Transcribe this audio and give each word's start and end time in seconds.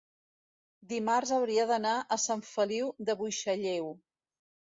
dimarts 0.93 1.33
hauria 1.35 1.65
d'anar 1.73 1.91
a 2.15 2.17
Sant 2.23 2.43
Feliu 2.53 2.89
de 3.11 3.17
Buixalleu. 3.21 3.93